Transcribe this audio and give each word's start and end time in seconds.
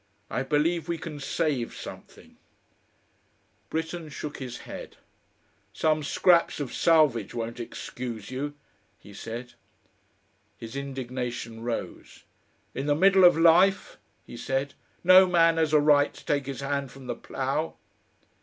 "I 0.31 0.41
believe 0.41 0.87
we 0.89 0.97
can 0.97 1.19
save 1.19 1.75
something" 1.75 2.35
Britten 3.69 4.09
shook 4.09 4.37
his 4.39 4.57
head. 4.65 4.97
"Some 5.73 6.01
scraps 6.01 6.59
of 6.59 6.73
salvage 6.73 7.35
won't 7.35 7.59
excuse 7.59 8.31
you," 8.31 8.55
he 8.97 9.13
said. 9.13 9.53
His 10.57 10.75
indignation 10.75 11.61
rose. 11.61 12.23
"In 12.73 12.87
the 12.87 12.95
middle 12.95 13.23
of 13.23 13.37
life!" 13.37 13.99
he 14.25 14.35
said. 14.37 14.73
"No 15.03 15.27
man 15.27 15.57
has 15.57 15.71
a 15.71 15.79
right 15.79 16.11
to 16.15 16.25
take 16.25 16.47
his 16.47 16.61
hand 16.61 16.89
from 16.91 17.05
the 17.05 17.13
plough!" 17.15 17.75